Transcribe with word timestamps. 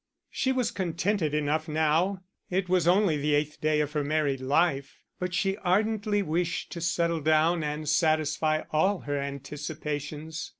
She 0.31 0.51
was 0.51 0.71
contented 0.71 1.35
enough 1.35 1.67
now 1.67 2.23
it 2.49 2.67
was 2.67 2.87
only 2.87 3.17
the 3.17 3.35
eighth 3.35 3.61
day 3.61 3.81
of 3.81 3.91
her 3.91 4.03
married 4.03 4.41
life, 4.41 5.03
but 5.19 5.31
she 5.35 5.57
ardently 5.57 6.23
wished 6.23 6.71
to 6.71 6.81
settle 6.81 7.21
down 7.21 7.63
and 7.63 7.87
satisfy 7.87 8.63
all 8.71 9.01
her 9.01 9.19
anticipations. 9.19 10.49